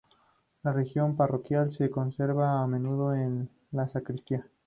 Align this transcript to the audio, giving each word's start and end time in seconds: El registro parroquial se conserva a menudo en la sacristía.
El 0.63 0.73
registro 0.73 1.13
parroquial 1.15 1.69
se 1.71 1.91
conserva 1.91 2.59
a 2.63 2.65
menudo 2.65 3.13
en 3.13 3.47
la 3.73 3.87
sacristía. 3.87 4.43